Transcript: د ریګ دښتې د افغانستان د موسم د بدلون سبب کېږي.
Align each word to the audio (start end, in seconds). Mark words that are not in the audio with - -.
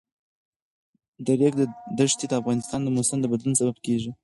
د 1.25 1.27
ریګ 1.39 1.53
دښتې 1.97 2.25
د 2.27 2.33
افغانستان 2.41 2.79
د 2.83 2.87
موسم 2.97 3.17
د 3.21 3.25
بدلون 3.31 3.53
سبب 3.59 3.77
کېږي. 3.85 4.11